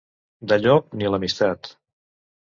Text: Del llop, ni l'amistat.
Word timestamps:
Del 0.51 0.63
llop, 0.67 0.87
ni 1.01 1.11
l'amistat. 1.15 1.69